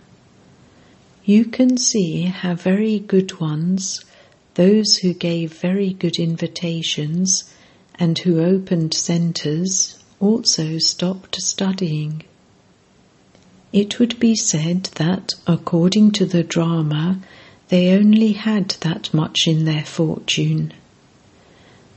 you 1.29 1.45
can 1.45 1.77
see 1.77 2.23
how 2.23 2.55
very 2.55 2.97
good 2.97 3.39
ones, 3.39 4.03
those 4.55 4.95
who 4.97 5.13
gave 5.13 5.53
very 5.53 5.93
good 5.93 6.17
invitations 6.17 7.53
and 7.99 8.17
who 8.17 8.41
opened 8.41 8.95
centres, 8.95 10.03
also 10.19 10.79
stopped 10.79 11.35
studying. 11.39 12.23
It 13.71 13.99
would 13.99 14.19
be 14.19 14.35
said 14.35 14.85
that, 14.95 15.33
according 15.45 16.11
to 16.13 16.25
the 16.25 16.43
drama, 16.43 17.19
they 17.67 17.95
only 17.95 18.33
had 18.33 18.69
that 18.81 19.13
much 19.13 19.47
in 19.47 19.65
their 19.65 19.85
fortune. 19.85 20.73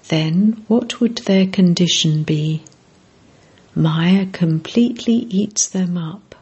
Then 0.08 0.64
what 0.68 1.00
would 1.00 1.18
their 1.18 1.46
condition 1.46 2.22
be? 2.22 2.62
Maya 3.74 4.26
completely 4.26 5.26
eats 5.30 5.68
them 5.68 5.96
up 5.96 6.32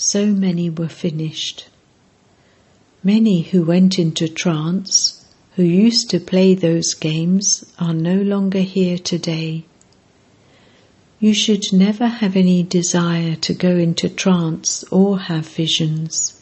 so 0.00 0.28
many 0.28 0.70
were 0.70 0.88
finished. 0.88 1.66
Many 3.04 3.42
who 3.42 3.62
went 3.62 3.98
into 3.98 4.28
trance, 4.28 5.22
who 5.56 5.62
used 5.62 6.08
to 6.10 6.18
play 6.18 6.54
those 6.54 6.94
games, 6.94 7.66
are 7.78 7.92
no 7.92 8.14
longer 8.14 8.60
here 8.60 8.96
today. 8.96 9.64
You 11.22 11.34
should 11.34 11.70
never 11.70 12.06
have 12.06 12.34
any 12.34 12.62
desire 12.62 13.36
to 13.36 13.52
go 13.52 13.76
into 13.76 14.08
trance 14.08 14.84
or 14.84 15.18
have 15.18 15.46
visions. 15.46 16.40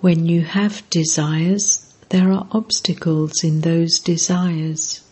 When 0.00 0.24
you 0.24 0.40
have 0.40 0.88
desires, 0.88 1.92
there 2.08 2.32
are 2.32 2.48
obstacles 2.50 3.44
in 3.44 3.60
those 3.60 3.98
desires. 3.98 5.02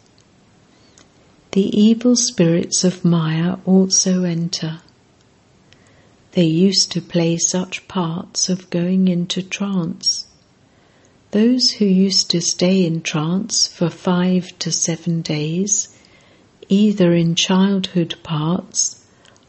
The 1.50 1.68
evil 1.78 2.16
spirits 2.16 2.82
of 2.82 3.04
Maya 3.04 3.56
also 3.66 4.24
enter. 4.24 4.80
They 6.32 6.46
used 6.46 6.90
to 6.92 7.02
play 7.02 7.36
such 7.36 7.86
parts 7.88 8.48
of 8.48 8.70
going 8.70 9.08
into 9.08 9.42
trance. 9.42 10.28
Those 11.32 11.72
who 11.72 11.84
used 11.84 12.30
to 12.30 12.40
stay 12.40 12.86
in 12.86 13.02
trance 13.02 13.66
for 13.66 13.90
five 13.90 14.58
to 14.60 14.72
seven 14.72 15.20
days, 15.20 15.95
either 16.68 17.12
in 17.12 17.34
childhood 17.34 18.14
parts 18.22 19.04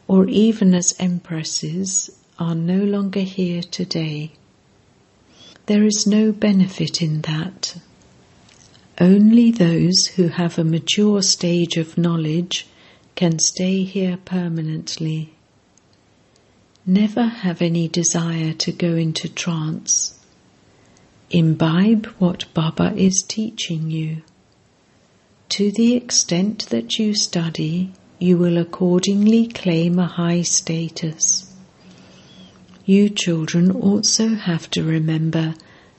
or 0.06 0.26
even 0.28 0.74
as 0.74 0.94
empresses, 0.98 2.10
are 2.38 2.54
no 2.54 2.78
longer 2.78 3.20
here 3.20 3.62
today. 3.62 4.32
There 5.66 5.84
is 5.84 6.06
no 6.06 6.32
benefit 6.32 7.02
in 7.02 7.22
that. 7.22 7.76
Only 9.00 9.50
those 9.50 10.06
who 10.16 10.28
have 10.28 10.58
a 10.58 10.64
mature 10.64 11.20
stage 11.22 11.76
of 11.76 11.98
knowledge 11.98 12.66
can 13.16 13.38
stay 13.38 13.82
here 13.82 14.16
permanently. 14.24 15.34
Never 16.86 17.24
have 17.24 17.60
any 17.60 17.86
desire 17.88 18.54
to 18.54 18.72
go 18.72 18.94
into 18.94 19.28
trance. 19.28 20.18
Imbibe 21.30 22.06
what 22.18 22.46
Baba 22.54 22.94
is 22.96 23.22
teaching 23.22 23.90
you. 23.90 24.22
To 25.50 25.72
the 25.72 25.94
extent 25.94 26.66
that 26.68 26.98
you 26.98 27.14
study, 27.14 27.92
you 28.18 28.36
will 28.36 28.58
accordingly 28.58 29.46
claim 29.46 29.98
a 29.98 30.06
high 30.06 30.42
status. 30.42 31.50
You 32.84 33.08
children 33.08 33.70
also 33.70 34.34
have 34.34 34.70
to 34.72 34.82
remember 34.82 35.54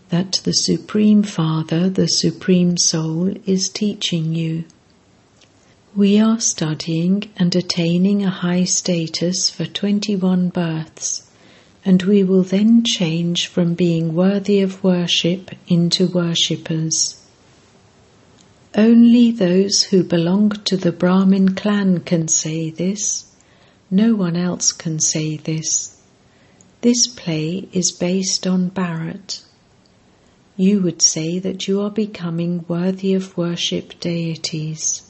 that 0.09 0.41
the 0.43 0.53
Supreme 0.53 1.23
Father, 1.23 1.89
the 1.89 2.07
Supreme 2.07 2.77
Soul, 2.77 3.33
is 3.45 3.69
teaching 3.69 4.35
you. 4.35 4.65
We 5.95 6.19
are 6.19 6.39
studying 6.39 7.29
and 7.35 7.55
attaining 7.55 8.23
a 8.23 8.29
high 8.29 8.65
status 8.65 9.49
for 9.49 9.65
21 9.65 10.49
births, 10.49 11.23
and 11.83 12.03
we 12.03 12.23
will 12.23 12.43
then 12.43 12.83
change 12.85 13.47
from 13.47 13.73
being 13.73 14.13
worthy 14.13 14.61
of 14.61 14.83
worship 14.83 15.51
into 15.67 16.07
worshippers. 16.07 17.18
Only 18.75 19.31
those 19.31 19.83
who 19.83 20.03
belong 20.03 20.51
to 20.65 20.77
the 20.77 20.91
Brahmin 20.91 21.55
clan 21.55 22.01
can 22.01 22.27
say 22.27 22.69
this. 22.69 23.25
No 23.89 24.13
one 24.13 24.35
else 24.35 24.71
can 24.71 24.99
say 24.99 25.37
this. 25.37 25.97
This 26.81 27.07
play 27.07 27.67
is 27.73 27.91
based 27.91 28.45
on 28.45 28.69
Bharat. 28.69 29.41
You 30.55 30.81
would 30.81 31.01
say 31.01 31.39
that 31.39 31.67
you 31.67 31.81
are 31.81 31.89
becoming 31.89 32.63
worthy 32.67 33.15
of 33.15 33.35
worship 33.35 33.99
deities. 33.99 35.01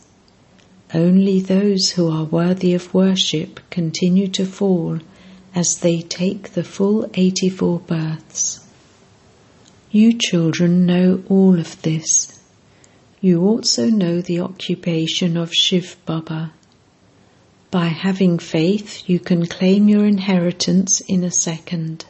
Only 0.93 1.41
those 1.41 1.91
who 1.91 2.09
are 2.09 2.23
worthy 2.23 2.73
of 2.73 2.93
worship 2.93 3.59
continue 3.69 4.29
to 4.29 4.45
fall 4.45 4.99
as 5.53 5.79
they 5.79 6.01
take 6.01 6.53
the 6.53 6.63
full 6.63 7.09
84 7.13 7.79
births. 7.81 8.65
You 9.91 10.13
children 10.13 10.85
know 10.85 11.23
all 11.27 11.59
of 11.59 11.81
this. 11.81 12.38
You 13.21 13.41
also 13.41 13.89
know 13.89 14.21
the 14.21 14.39
occupation 14.39 15.35
of 15.35 15.53
Shiv 15.53 15.97
Baba. 16.05 16.53
By 17.69 17.87
having 17.87 18.39
faith, 18.39 19.09
you 19.09 19.19
can 19.19 19.45
claim 19.45 19.89
your 19.89 20.05
inheritance 20.05 21.01
in 21.01 21.25
a 21.25 21.31
second. 21.31 22.05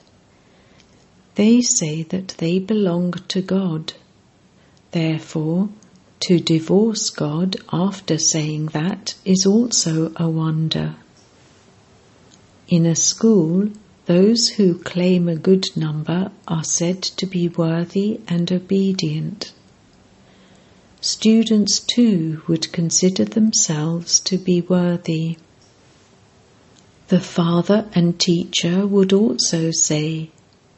They 1.33 1.61
say 1.61 2.03
that 2.03 2.35
they 2.37 2.59
belong 2.59 3.13
to 3.29 3.41
God. 3.41 3.93
Therefore, 4.91 5.69
to 6.21 6.39
divorce 6.39 7.09
God 7.09 7.57
after 7.73 8.19
saying 8.19 8.67
that 8.67 9.15
is 9.25 9.47
also 9.47 10.11
a 10.15 10.29
wonder. 10.29 10.95
In 12.67 12.85
a 12.85 12.95
school, 12.95 13.69
those 14.05 14.49
who 14.49 14.77
claim 14.77 15.27
a 15.27 15.35
good 15.35 15.75
number 15.75 16.31
are 16.47 16.63
said 16.63 17.01
to 17.01 17.25
be 17.25 17.47
worthy 17.47 18.19
and 18.27 18.51
obedient. 18.51 19.53
Students 21.01 21.79
too 21.79 22.41
would 22.47 22.73
consider 22.73 23.23
themselves 23.23 24.19
to 24.21 24.37
be 24.37 24.59
worthy. 24.59 25.37
The 27.07 27.21
father 27.21 27.87
and 27.95 28.19
teacher 28.19 28.85
would 28.85 29.13
also 29.13 29.71
say, 29.71 30.29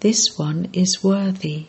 This 0.02 0.38
one 0.38 0.70
is 0.74 1.04
worthy. 1.04 1.66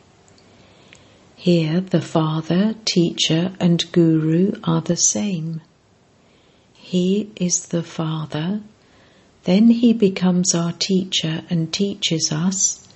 Here, 1.34 1.80
the 1.80 2.02
father, 2.02 2.74
teacher, 2.84 3.52
and 3.58 3.90
guru 3.90 4.52
are 4.62 4.82
the 4.82 4.98
same. 4.98 5.62
He 6.74 7.30
is 7.36 7.66
the 7.66 7.82
father, 7.82 8.60
then 9.44 9.70
he 9.70 9.94
becomes 9.94 10.54
our 10.54 10.72
teacher 10.72 11.42
and 11.48 11.72
teaches 11.72 12.30
us, 12.30 12.86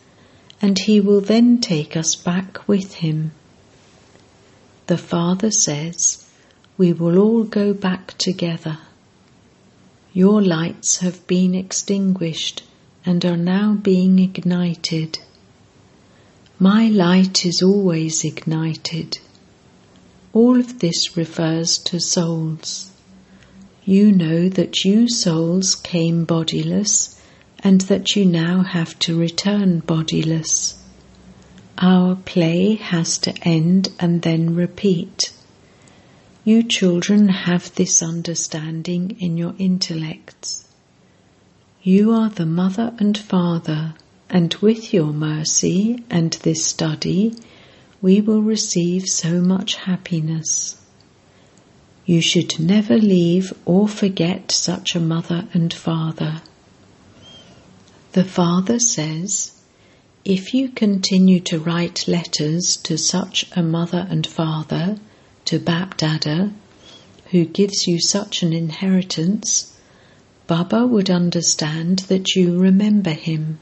and 0.61 0.79
he 0.79 1.01
will 1.01 1.23
then 1.23 1.63
take 1.63 1.97
us 1.97 2.15
back 2.15 2.69
with 2.69 2.97
him. 2.97 3.33
The 4.87 4.99
father 4.99 5.51
says, 5.51 6.25
We 6.79 6.93
will 6.93 7.19
all 7.19 7.43
go 7.43 7.75
back 7.75 8.17
together. 8.19 8.79
Your 10.13 10.41
lights 10.41 10.99
have 10.99 11.27
been 11.27 11.55
extinguished 11.55 12.63
and 13.05 13.25
are 13.25 13.37
now 13.37 13.75
being 13.75 14.19
ignited. 14.19 15.19
My 16.59 16.89
light 16.89 17.45
is 17.45 17.63
always 17.63 18.25
ignited. 18.25 19.19
All 20.33 20.59
of 20.59 20.79
this 20.79 21.17
refers 21.17 21.79
to 21.79 21.99
souls. 22.01 22.93
You 23.85 24.13
know 24.13 24.49
that 24.49 24.85
you 24.85 25.09
souls 25.09 25.75
came 25.75 26.25
bodiless 26.25 27.21
and 27.61 27.81
that 27.83 28.15
you 28.15 28.25
now 28.25 28.63
have 28.63 28.99
to 29.01 29.19
return 29.19 29.81
bodiless. 29.81 30.83
Our 31.79 32.17
play 32.17 32.77
has 32.77 33.19
to 33.19 33.35
end 33.43 33.91
and 34.01 34.23
then 34.23 34.55
repeat. 34.55 35.33
You 36.43 36.63
children 36.63 37.29
have 37.29 37.75
this 37.75 38.03
understanding 38.03 39.17
in 39.21 39.37
your 39.37 39.55
intellects. 39.59 40.67
You 41.83 42.13
are 42.13 42.31
the 42.31 42.47
mother 42.47 42.95
and 42.99 43.19
father, 43.19 43.95
and 44.31 44.55
with 44.55 44.95
your 44.95 45.13
mercy 45.13 46.03
and 46.09 46.33
this 46.33 46.65
study, 46.65 47.35
we 48.01 48.21
will 48.21 48.43
receive 48.43 49.07
so 49.07 49.41
much 49.41 49.77
happiness. 49.77 50.81
You 52.07 52.21
should 52.21 52.59
never 52.59 52.97
leave 52.97 53.53
or 53.65 53.87
forget 53.87 54.51
such 54.51 54.95
a 54.95 55.01
mother 55.01 55.47
and 55.53 55.75
father. 55.75 56.41
The 58.13 58.25
father 58.25 58.79
says, 58.79 59.56
If 60.29 60.53
you 60.53 60.71
continue 60.71 61.39
to 61.43 61.61
write 61.61 62.09
letters 62.09 62.77
to 62.79 62.99
such 62.99 63.47
a 63.55 63.63
mother 63.63 64.09
and 64.11 64.27
father, 64.27 64.99
to 65.45 65.61
Bap 65.61 65.97
Dada, 65.97 66.53
who 67.31 67.45
gives 67.45 67.87
you 67.87 68.01
such 68.01 68.43
an 68.43 68.53
inheritance, 68.53 69.73
Baba 70.49 70.85
would 70.85 71.11
understand 71.11 72.01
that 72.09 72.35
you 72.35 72.59
remember 72.59 73.13
him. 73.13 73.61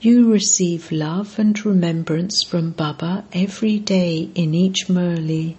You 0.00 0.32
receive 0.32 0.90
love 0.90 1.38
and 1.38 1.62
remembrance 1.62 2.42
from 2.42 2.70
Baba 2.70 3.26
every 3.34 3.78
day 3.78 4.30
in 4.34 4.54
each 4.54 4.86
Murli. 4.88 5.56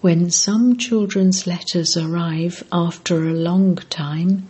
When 0.00 0.30
some 0.30 0.76
children's 0.76 1.44
letters 1.44 1.96
arrive 1.96 2.62
after 2.70 3.28
a 3.28 3.34
long 3.34 3.74
time, 3.90 4.46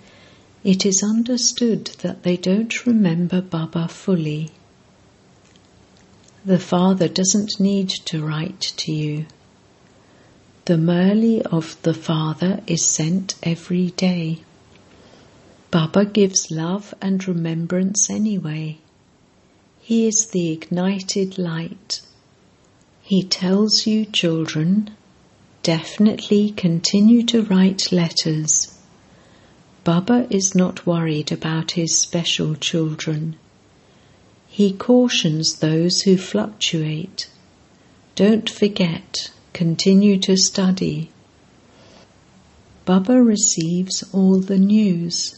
it 0.66 0.84
is 0.84 1.00
understood 1.00 1.84
that 2.02 2.24
they 2.24 2.36
don't 2.36 2.84
remember 2.84 3.40
Baba 3.40 3.86
fully. 3.86 4.50
The 6.44 6.58
Father 6.58 7.06
doesn't 7.06 7.60
need 7.60 7.88
to 8.06 8.26
write 8.26 8.72
to 8.78 8.90
you. 8.90 9.26
The 10.64 10.74
Murli 10.74 11.40
of 11.42 11.80
the 11.82 11.94
Father 11.94 12.62
is 12.66 12.84
sent 12.84 13.36
every 13.44 13.90
day. 13.90 14.40
Baba 15.70 16.04
gives 16.04 16.50
love 16.50 16.92
and 17.00 17.28
remembrance 17.28 18.10
anyway. 18.10 18.78
He 19.80 20.08
is 20.08 20.26
the 20.26 20.50
ignited 20.50 21.38
light. 21.38 22.00
He 23.02 23.22
tells 23.22 23.86
you, 23.86 24.04
children, 24.04 24.90
definitely 25.62 26.50
continue 26.50 27.22
to 27.26 27.44
write 27.44 27.92
letters. 27.92 28.75
Baba 29.86 30.26
is 30.30 30.52
not 30.52 30.84
worried 30.84 31.30
about 31.30 31.70
his 31.70 31.96
special 31.96 32.56
children. 32.56 33.36
He 34.48 34.72
cautions 34.72 35.60
those 35.60 36.00
who 36.00 36.16
fluctuate. 36.16 37.30
Don't 38.16 38.50
forget, 38.50 39.30
continue 39.52 40.18
to 40.18 40.36
study. 40.36 41.12
Baba 42.84 43.22
receives 43.22 44.02
all 44.12 44.40
the 44.40 44.58
news. 44.58 45.36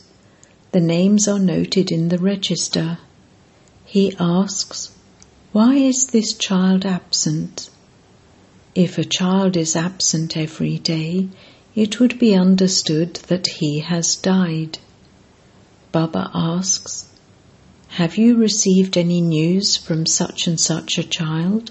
The 0.72 0.80
names 0.80 1.28
are 1.28 1.38
noted 1.38 1.92
in 1.92 2.08
the 2.08 2.16
register. 2.16 2.96
He 3.84 4.16
asks, 4.18 4.92
Why 5.52 5.74
is 5.74 6.06
this 6.06 6.32
child 6.32 6.86
absent? 6.86 7.68
If 8.74 8.96
a 8.96 9.04
child 9.04 9.58
is 9.58 9.76
absent 9.76 10.38
every 10.38 10.78
day, 10.78 11.28
it 11.78 12.00
would 12.00 12.18
be 12.18 12.34
understood 12.34 13.14
that 13.28 13.46
he 13.46 13.78
has 13.78 14.16
died. 14.16 14.76
Baba 15.92 16.28
asks, 16.34 17.06
have 17.90 18.16
you 18.16 18.36
received 18.36 18.96
any 18.96 19.20
news 19.20 19.76
from 19.76 20.04
such 20.04 20.48
and 20.48 20.60
such 20.60 20.98
a 20.98 21.04
child? 21.04 21.70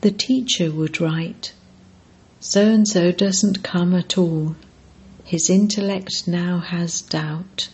The 0.00 0.10
teacher 0.10 0.70
would 0.70 1.02
write, 1.02 1.52
So 2.40 2.66
and 2.66 2.88
so 2.88 3.12
doesn't 3.12 3.62
come 3.62 3.94
at 3.94 4.16
all. 4.16 4.56
His 5.24 5.50
intellect 5.50 6.26
now 6.26 6.58
has 6.60 7.02
doubt. 7.02 7.68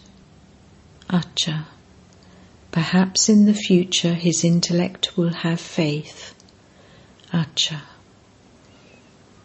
Acha. 1.09 1.67
Perhaps 2.73 3.29
in 3.29 3.47
the 3.47 3.55
future 3.55 4.15
his 4.15 4.43
intellect 4.45 5.17
will 5.17 5.33
have 5.33 5.61
faith. 5.61 6.35
Acha. 7.33 7.83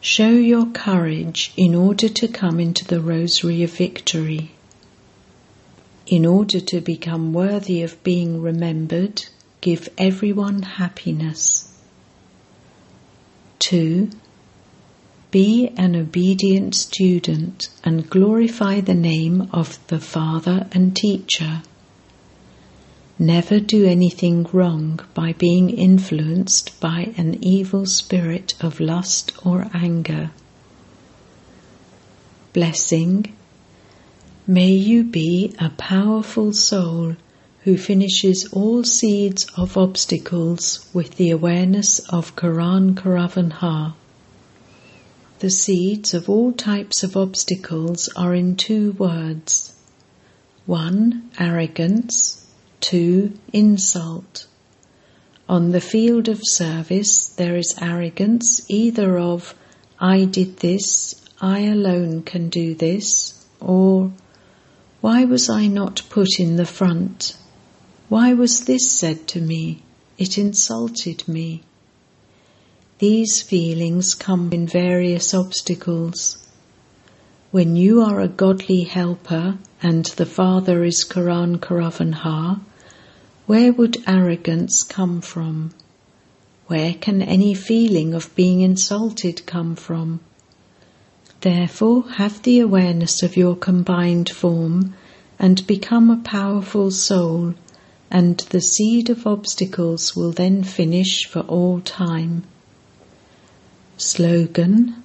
Show 0.00 0.30
your 0.30 0.66
courage 0.66 1.52
in 1.56 1.74
order 1.74 2.08
to 2.08 2.28
come 2.28 2.60
into 2.60 2.84
the 2.84 3.00
rosary 3.00 3.64
of 3.64 3.72
victory. 3.72 4.52
In 6.06 6.24
order 6.24 6.60
to 6.60 6.80
become 6.80 7.32
worthy 7.32 7.82
of 7.82 8.02
being 8.04 8.40
remembered, 8.40 9.24
give 9.60 9.88
everyone 9.98 10.62
happiness. 10.62 11.74
2. 13.58 14.10
Be 15.32 15.72
an 15.76 15.96
obedient 15.96 16.76
student 16.76 17.68
and 17.82 18.08
glorify 18.08 18.80
the 18.80 18.94
name 18.94 19.48
of 19.52 19.84
the 19.88 19.98
Father 19.98 20.68
and 20.72 20.96
Teacher. 20.96 21.62
Never 23.20 23.58
do 23.58 23.84
anything 23.84 24.46
wrong 24.52 25.00
by 25.12 25.32
being 25.32 25.70
influenced 25.70 26.78
by 26.78 27.12
an 27.16 27.42
evil 27.42 27.84
spirit 27.84 28.54
of 28.60 28.78
lust 28.78 29.32
or 29.44 29.68
anger. 29.74 30.30
Blessing. 32.52 33.34
May 34.46 34.70
you 34.70 35.02
be 35.02 35.52
a 35.58 35.70
powerful 35.70 36.52
soul 36.52 37.16
who 37.64 37.76
finishes 37.76 38.48
all 38.52 38.84
seeds 38.84 39.46
of 39.56 39.76
obstacles 39.76 40.88
with 40.94 41.16
the 41.16 41.30
awareness 41.30 41.98
of 42.10 42.36
Karan 42.36 42.94
Karavan 42.94 43.94
The 45.40 45.50
seeds 45.50 46.14
of 46.14 46.30
all 46.30 46.52
types 46.52 47.02
of 47.02 47.16
obstacles 47.16 48.08
are 48.14 48.32
in 48.32 48.54
two 48.54 48.92
words. 48.92 49.74
One, 50.66 51.30
arrogance. 51.36 52.47
Two, 52.80 53.32
insult. 53.52 54.46
On 55.48 55.70
the 55.70 55.80
field 55.80 56.28
of 56.28 56.40
service, 56.42 57.26
there 57.26 57.56
is 57.56 57.74
arrogance 57.80 58.64
either 58.68 59.18
of, 59.18 59.54
I 59.98 60.24
did 60.24 60.58
this, 60.58 61.14
I 61.40 61.60
alone 61.60 62.22
can 62.22 62.48
do 62.48 62.74
this, 62.74 63.46
or, 63.60 64.12
why 65.00 65.24
was 65.24 65.48
I 65.48 65.66
not 65.66 66.02
put 66.10 66.38
in 66.38 66.56
the 66.56 66.66
front? 66.66 67.36
Why 68.08 68.34
was 68.34 68.64
this 68.64 68.90
said 68.90 69.26
to 69.28 69.40
me? 69.40 69.82
It 70.18 70.36
insulted 70.36 71.26
me. 71.28 71.62
These 72.98 73.42
feelings 73.42 74.14
come 74.14 74.52
in 74.52 74.66
various 74.66 75.32
obstacles. 75.32 76.38
When 77.50 77.76
you 77.76 78.02
are 78.02 78.20
a 78.20 78.28
godly 78.28 78.82
helper 78.82 79.58
and 79.82 80.06
the 80.16 80.26
Father 80.26 80.82
is 80.82 81.04
Karan 81.04 81.58
Karavanha, 81.58 82.60
where 83.46 83.72
would 83.72 84.02
arrogance 84.06 84.82
come 84.82 85.20
from? 85.20 85.70
Where 86.66 86.94
can 86.94 87.22
any 87.22 87.54
feeling 87.54 88.12
of 88.12 88.34
being 88.34 88.60
insulted 88.60 89.46
come 89.46 89.76
from? 89.76 90.20
Therefore, 91.40 92.02
have 92.10 92.42
the 92.42 92.58
awareness 92.58 93.22
of 93.22 93.36
your 93.36 93.54
combined 93.54 94.28
form 94.28 94.94
and 95.38 95.64
become 95.66 96.10
a 96.10 96.22
powerful 96.22 96.90
soul, 96.90 97.54
and 98.10 98.38
the 98.50 98.60
seed 98.60 99.08
of 99.08 99.26
obstacles 99.26 100.16
will 100.16 100.32
then 100.32 100.64
finish 100.64 101.24
for 101.26 101.40
all 101.40 101.80
time. 101.80 102.42
Slogan 103.96 105.02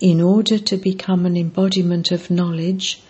In 0.00 0.20
order 0.20 0.58
to 0.58 0.76
become 0.76 1.26
an 1.26 1.36
embodiment 1.36 2.12
of 2.12 2.30
knowledge, 2.30 3.02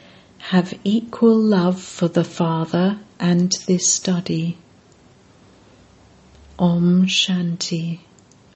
have 0.48 0.78
equal 0.84 1.38
love 1.38 1.80
for 1.80 2.06
the 2.06 2.22
Father 2.22 2.98
and 3.18 3.50
this 3.66 3.88
study. 3.90 4.58
Om 6.58 7.06
Shanti. 7.06 8.00